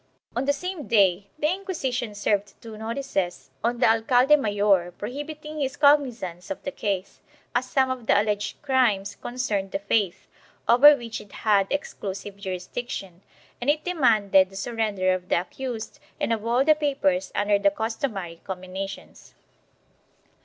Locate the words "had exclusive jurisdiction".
11.45-13.21